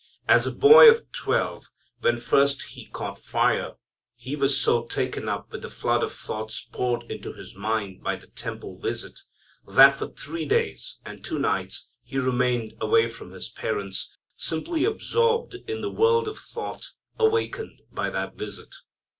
[0.27, 1.67] As a boy of twelve,
[1.99, 3.73] when first He caught fire,
[4.15, 8.15] He was so taken up with the flood of thoughts poured into His mind by
[8.15, 9.19] the temple visit,
[9.67, 15.53] that for three days and two nights He remained away from His parents, simply absorbed
[15.69, 18.73] in the world of thought awakened by that visit.